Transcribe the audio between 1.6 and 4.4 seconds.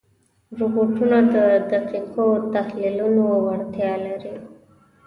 دقیقو تحلیلونو وړتیا لري.